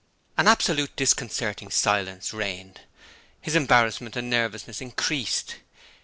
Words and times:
An 0.35 0.47
absolute, 0.47 0.95
disconcerting 0.95 1.69
silence 1.69 2.33
reigned. 2.33 2.81
His 3.39 3.55
embarrassment 3.55 4.15
and 4.15 4.31
nervousness 4.31 4.81
increased. 4.81 5.57